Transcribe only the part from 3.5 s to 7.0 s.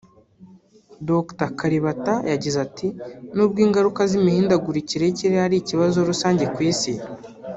ingaruka z’imihindagurikire y’ikirere ari ikibazo rusange ku isi